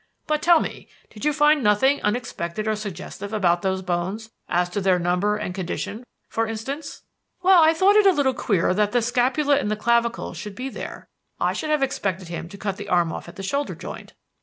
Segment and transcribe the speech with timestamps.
[0.25, 4.81] But, tell me, did you find nothing unexpected or suggestive about those bones as to
[4.81, 7.03] their number and condition, for instance?"
[7.43, 11.07] "Well, I thought it a little queer that the scapula and clavicle should be there.
[11.39, 14.13] I should have expected him to cut the arm off at the shoulder joint."